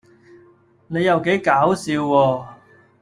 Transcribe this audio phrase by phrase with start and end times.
[0.87, 2.47] 你又幾搞笑喎